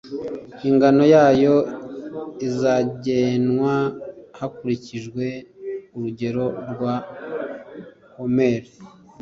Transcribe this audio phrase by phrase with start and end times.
[0.69, 1.55] ingano yayo
[2.47, 3.75] izagenwa
[4.39, 5.25] hakurikijwe
[5.95, 6.95] urugero rwa
[8.15, 8.69] homeri